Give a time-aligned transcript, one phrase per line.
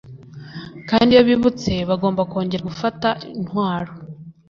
[0.89, 3.91] Kandi iyo bibutse bagomba kongera gufata intwaro